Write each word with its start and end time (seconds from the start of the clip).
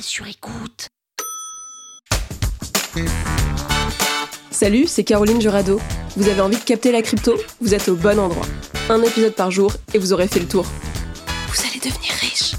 Sur 0.00 0.26
écoute. 0.26 0.88
Salut, 4.50 4.86
c'est 4.86 5.04
Caroline 5.04 5.40
Jurado. 5.40 5.80
Vous 6.16 6.28
avez 6.28 6.40
envie 6.40 6.58
de 6.58 6.62
capter 6.62 6.92
la 6.92 7.02
crypto? 7.02 7.34
Vous 7.60 7.74
êtes 7.74 7.88
au 7.88 7.96
bon 7.96 8.18
endroit. 8.18 8.46
Un 8.88 9.02
épisode 9.02 9.34
par 9.34 9.50
jour 9.50 9.72
et 9.94 9.98
vous 9.98 10.12
aurez 10.12 10.28
fait 10.28 10.40
le 10.40 10.48
tour. 10.48 10.66
Vous 11.48 11.60
allez 11.66 11.78
devenir 11.78 12.12
riche. 12.20 12.52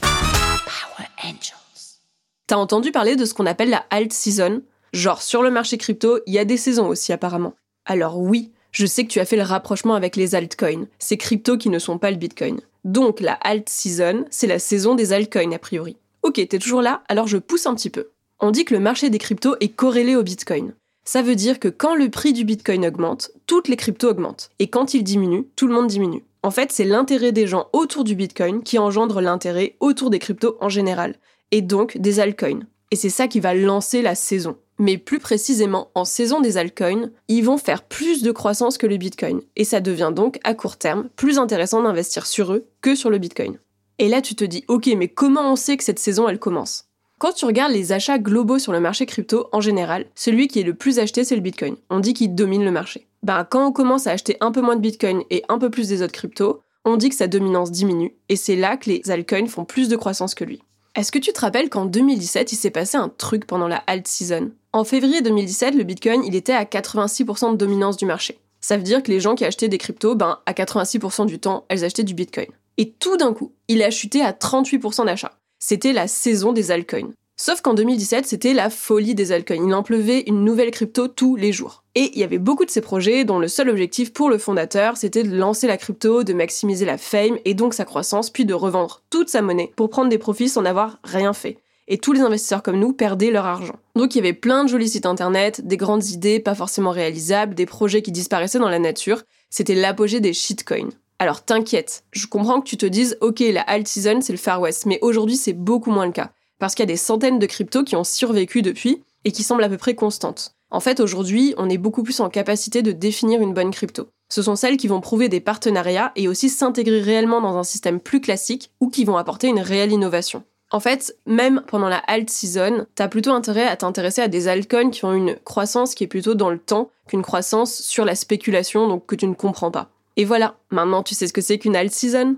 Power 0.00 1.08
Angels. 1.24 2.00
T'as 2.46 2.56
entendu 2.56 2.90
parler 2.90 3.16
de 3.16 3.24
ce 3.24 3.34
qu'on 3.34 3.46
appelle 3.46 3.70
la 3.70 3.84
alt 3.90 4.12
season? 4.12 4.62
Genre, 4.92 5.22
sur 5.22 5.42
le 5.42 5.50
marché 5.50 5.78
crypto, 5.78 6.20
il 6.26 6.34
y 6.34 6.38
a 6.38 6.44
des 6.44 6.56
saisons 6.56 6.88
aussi 6.88 7.12
apparemment. 7.12 7.54
Alors 7.86 8.18
oui, 8.18 8.52
je 8.70 8.86
sais 8.86 9.04
que 9.04 9.10
tu 9.10 9.20
as 9.20 9.24
fait 9.24 9.36
le 9.36 9.42
rapprochement 9.42 9.94
avec 9.94 10.16
les 10.16 10.34
altcoins, 10.34 10.86
ces 10.98 11.16
cryptos 11.16 11.58
qui 11.58 11.68
ne 11.68 11.78
sont 11.78 11.98
pas 11.98 12.10
le 12.10 12.16
bitcoin. 12.16 12.60
Donc 12.84 13.20
la 13.20 13.34
alt 13.34 13.68
season, 13.68 14.24
c'est 14.30 14.46
la 14.48 14.58
saison 14.58 14.94
des 14.94 15.12
altcoins 15.12 15.52
a 15.52 15.58
priori. 15.58 15.96
Ok, 16.22 16.34
t'es 16.34 16.58
toujours 16.58 16.82
là, 16.82 17.02
alors 17.08 17.26
je 17.26 17.36
pousse 17.36 17.66
un 17.66 17.74
petit 17.74 17.90
peu. 17.90 18.10
On 18.38 18.52
dit 18.52 18.64
que 18.64 18.74
le 18.74 18.80
marché 18.80 19.10
des 19.10 19.18
cryptos 19.18 19.56
est 19.60 19.70
corrélé 19.70 20.14
au 20.14 20.22
bitcoin. 20.22 20.72
Ça 21.04 21.20
veut 21.20 21.34
dire 21.34 21.58
que 21.58 21.66
quand 21.66 21.96
le 21.96 22.10
prix 22.10 22.32
du 22.32 22.44
bitcoin 22.44 22.86
augmente, 22.86 23.32
toutes 23.46 23.66
les 23.66 23.76
cryptos 23.76 24.10
augmentent. 24.10 24.50
Et 24.60 24.68
quand 24.68 24.94
il 24.94 25.02
diminue, 25.02 25.48
tout 25.56 25.66
le 25.66 25.74
monde 25.74 25.88
diminue. 25.88 26.22
En 26.44 26.52
fait, 26.52 26.70
c'est 26.70 26.84
l'intérêt 26.84 27.32
des 27.32 27.48
gens 27.48 27.68
autour 27.72 28.04
du 28.04 28.14
bitcoin 28.14 28.62
qui 28.62 28.78
engendre 28.78 29.20
l'intérêt 29.20 29.74
autour 29.80 30.10
des 30.10 30.20
cryptos 30.20 30.56
en 30.60 30.68
général. 30.68 31.16
Et 31.50 31.60
donc 31.60 31.98
des 31.98 32.20
altcoins. 32.20 32.66
Et 32.92 32.96
c'est 32.96 33.10
ça 33.10 33.26
qui 33.26 33.40
va 33.40 33.54
lancer 33.54 34.00
la 34.00 34.14
saison. 34.14 34.56
Mais 34.78 34.98
plus 34.98 35.18
précisément, 35.18 35.90
en 35.96 36.04
saison 36.04 36.40
des 36.40 36.56
altcoins, 36.56 37.10
ils 37.26 37.44
vont 37.44 37.58
faire 37.58 37.82
plus 37.82 38.22
de 38.22 38.30
croissance 38.30 38.78
que 38.78 38.86
le 38.86 38.96
bitcoin. 38.96 39.40
Et 39.56 39.64
ça 39.64 39.80
devient 39.80 40.12
donc, 40.14 40.38
à 40.44 40.54
court 40.54 40.76
terme, 40.76 41.08
plus 41.16 41.38
intéressant 41.38 41.82
d'investir 41.82 42.26
sur 42.26 42.52
eux 42.52 42.66
que 42.80 42.94
sur 42.94 43.10
le 43.10 43.18
bitcoin. 43.18 43.58
Et 43.98 44.08
là, 44.08 44.20
tu 44.20 44.34
te 44.34 44.44
dis, 44.44 44.64
ok, 44.68 44.90
mais 44.96 45.08
comment 45.08 45.52
on 45.52 45.56
sait 45.56 45.76
que 45.76 45.84
cette 45.84 45.98
saison, 45.98 46.28
elle 46.28 46.38
commence? 46.38 46.86
Quand 47.18 47.32
tu 47.32 47.44
regardes 47.44 47.72
les 47.72 47.92
achats 47.92 48.18
globaux 48.18 48.58
sur 48.58 48.72
le 48.72 48.80
marché 48.80 49.06
crypto, 49.06 49.48
en 49.52 49.60
général, 49.60 50.06
celui 50.14 50.48
qui 50.48 50.58
est 50.58 50.64
le 50.64 50.74
plus 50.74 50.98
acheté, 50.98 51.22
c'est 51.22 51.36
le 51.36 51.40
Bitcoin. 51.40 51.76
On 51.88 52.00
dit 52.00 52.14
qu'il 52.14 52.34
domine 52.34 52.64
le 52.64 52.72
marché. 52.72 53.06
Ben, 53.22 53.46
quand 53.48 53.64
on 53.64 53.72
commence 53.72 54.08
à 54.08 54.10
acheter 54.10 54.36
un 54.40 54.50
peu 54.50 54.60
moins 54.60 54.74
de 54.74 54.80
Bitcoin 54.80 55.22
et 55.30 55.44
un 55.48 55.58
peu 55.58 55.70
plus 55.70 55.88
des 55.88 56.02
autres 56.02 56.12
cryptos, 56.12 56.62
on 56.84 56.96
dit 56.96 57.10
que 57.10 57.14
sa 57.14 57.28
dominance 57.28 57.70
diminue, 57.70 58.16
et 58.28 58.34
c'est 58.34 58.56
là 58.56 58.76
que 58.76 58.90
les 58.90 59.08
altcoins 59.08 59.46
font 59.46 59.64
plus 59.64 59.88
de 59.88 59.94
croissance 59.94 60.34
que 60.34 60.42
lui. 60.42 60.62
Est-ce 60.96 61.12
que 61.12 61.20
tu 61.20 61.32
te 61.32 61.40
rappelles 61.40 61.70
qu'en 61.70 61.86
2017, 61.86 62.52
il 62.52 62.56
s'est 62.56 62.70
passé 62.70 62.96
un 62.96 63.08
truc 63.08 63.46
pendant 63.46 63.68
la 63.68 63.84
alt 63.86 64.08
season? 64.08 64.50
En 64.72 64.82
février 64.82 65.22
2017, 65.22 65.76
le 65.76 65.84
Bitcoin, 65.84 66.24
il 66.24 66.34
était 66.34 66.52
à 66.52 66.64
86% 66.64 67.52
de 67.52 67.56
dominance 67.56 67.96
du 67.96 68.04
marché. 68.04 68.38
Ça 68.60 68.76
veut 68.76 68.82
dire 68.82 69.02
que 69.02 69.10
les 69.10 69.20
gens 69.20 69.34
qui 69.34 69.44
achetaient 69.44 69.68
des 69.68 69.78
cryptos, 69.78 70.16
ben, 70.16 70.38
à 70.44 70.52
86% 70.52 71.26
du 71.26 71.38
temps, 71.38 71.64
elles 71.68 71.84
achetaient 71.84 72.02
du 72.02 72.14
Bitcoin. 72.14 72.48
Et 72.78 72.92
tout 72.92 73.16
d'un 73.16 73.32
coup, 73.32 73.52
il 73.68 73.82
a 73.82 73.90
chuté 73.90 74.22
à 74.22 74.32
38% 74.32 75.06
d'achats. 75.06 75.38
C'était 75.58 75.92
la 75.92 76.08
saison 76.08 76.52
des 76.52 76.70
altcoins. 76.70 77.12
Sauf 77.36 77.60
qu'en 77.60 77.74
2017, 77.74 78.26
c'était 78.26 78.52
la 78.52 78.70
folie 78.70 79.14
des 79.14 79.32
altcoins. 79.32 79.66
Il 79.66 79.74
en 79.74 79.82
pleuvait 79.82 80.20
une 80.26 80.44
nouvelle 80.44 80.70
crypto 80.70 81.08
tous 81.08 81.34
les 81.34 81.52
jours. 81.52 81.82
Et 81.94 82.12
il 82.14 82.18
y 82.20 82.24
avait 82.24 82.38
beaucoup 82.38 82.64
de 82.64 82.70
ces 82.70 82.80
projets 82.80 83.24
dont 83.24 83.38
le 83.38 83.48
seul 83.48 83.68
objectif 83.68 84.12
pour 84.12 84.30
le 84.30 84.38
fondateur, 84.38 84.96
c'était 84.96 85.24
de 85.24 85.36
lancer 85.36 85.66
la 85.66 85.76
crypto, 85.76 86.24
de 86.24 86.34
maximiser 86.34 86.84
la 86.84 86.98
fame 86.98 87.38
et 87.44 87.54
donc 87.54 87.74
sa 87.74 87.84
croissance, 87.84 88.30
puis 88.30 88.44
de 88.44 88.54
revendre 88.54 89.02
toute 89.10 89.28
sa 89.28 89.42
monnaie 89.42 89.72
pour 89.76 89.90
prendre 89.90 90.08
des 90.08 90.18
profits 90.18 90.48
sans 90.48 90.64
avoir 90.64 90.98
rien 91.04 91.32
fait. 91.32 91.58
Et 91.88 91.98
tous 91.98 92.12
les 92.12 92.20
investisseurs 92.20 92.62
comme 92.62 92.78
nous 92.78 92.92
perdaient 92.92 93.30
leur 93.30 93.46
argent. 93.46 93.76
Donc 93.96 94.14
il 94.14 94.18
y 94.18 94.20
avait 94.20 94.32
plein 94.32 94.64
de 94.64 94.68
jolis 94.68 94.90
sites 94.90 95.06
internet, 95.06 95.66
des 95.66 95.76
grandes 95.76 96.06
idées 96.06 96.38
pas 96.38 96.54
forcément 96.54 96.90
réalisables, 96.90 97.54
des 97.54 97.66
projets 97.66 98.02
qui 98.02 98.12
disparaissaient 98.12 98.60
dans 98.60 98.68
la 98.68 98.78
nature. 98.78 99.22
C'était 99.50 99.74
l'apogée 99.74 100.20
des 100.20 100.32
shitcoins. 100.32 100.90
Alors 101.22 101.44
t'inquiète, 101.44 102.02
je 102.10 102.26
comprends 102.26 102.60
que 102.60 102.68
tu 102.68 102.76
te 102.76 102.84
dises, 102.84 103.16
ok, 103.20 103.38
la 103.52 103.60
alt 103.60 103.86
season 103.86 104.20
c'est 104.22 104.32
le 104.32 104.38
Far 104.40 104.60
West, 104.60 104.86
mais 104.86 104.98
aujourd'hui 105.02 105.36
c'est 105.36 105.52
beaucoup 105.52 105.92
moins 105.92 106.06
le 106.06 106.10
cas. 106.10 106.32
Parce 106.58 106.74
qu'il 106.74 106.82
y 106.82 106.90
a 106.90 106.92
des 106.92 106.96
centaines 106.96 107.38
de 107.38 107.46
cryptos 107.46 107.84
qui 107.84 107.94
ont 107.94 108.02
survécu 108.02 108.60
depuis 108.60 109.04
et 109.22 109.30
qui 109.30 109.44
semblent 109.44 109.62
à 109.62 109.68
peu 109.68 109.76
près 109.76 109.94
constantes. 109.94 110.56
En 110.72 110.80
fait, 110.80 110.98
aujourd'hui, 110.98 111.54
on 111.58 111.70
est 111.70 111.78
beaucoup 111.78 112.02
plus 112.02 112.18
en 112.18 112.28
capacité 112.28 112.82
de 112.82 112.90
définir 112.90 113.40
une 113.40 113.54
bonne 113.54 113.70
crypto. 113.70 114.08
Ce 114.30 114.42
sont 114.42 114.56
celles 114.56 114.76
qui 114.76 114.88
vont 114.88 115.00
prouver 115.00 115.28
des 115.28 115.38
partenariats 115.38 116.10
et 116.16 116.26
aussi 116.26 116.48
s'intégrer 116.48 117.00
réellement 117.00 117.40
dans 117.40 117.56
un 117.56 117.62
système 117.62 118.00
plus 118.00 118.20
classique 118.20 118.72
ou 118.80 118.88
qui 118.88 119.04
vont 119.04 119.16
apporter 119.16 119.46
une 119.46 119.60
réelle 119.60 119.92
innovation. 119.92 120.42
En 120.72 120.80
fait, 120.80 121.16
même 121.24 121.62
pendant 121.68 121.88
la 121.88 121.98
alt 121.98 122.30
season, 122.30 122.86
t'as 122.96 123.06
plutôt 123.06 123.30
intérêt 123.30 123.68
à 123.68 123.76
t'intéresser 123.76 124.22
à 124.22 124.28
des 124.28 124.48
altcoins 124.48 124.90
qui 124.90 125.04
ont 125.04 125.14
une 125.14 125.36
croissance 125.44 125.94
qui 125.94 126.02
est 126.02 126.08
plutôt 126.08 126.34
dans 126.34 126.50
le 126.50 126.58
temps 126.58 126.90
qu'une 127.06 127.22
croissance 127.22 127.80
sur 127.80 128.04
la 128.04 128.16
spéculation, 128.16 128.88
donc 128.88 129.06
que 129.06 129.14
tu 129.14 129.28
ne 129.28 129.34
comprends 129.34 129.70
pas. 129.70 129.92
Et 130.16 130.26
voilà, 130.26 130.56
maintenant 130.70 131.02
tu 131.02 131.14
sais 131.14 131.26
ce 131.26 131.32
que 131.32 131.40
c'est 131.40 131.58
qu'une 131.58 131.74
alt 131.74 131.90
season? 131.90 132.36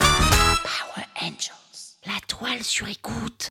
Power 0.00 1.06
Angels. 1.22 1.96
La 2.06 2.18
toile 2.26 2.64
sur 2.64 2.88
écoute. 2.88 3.48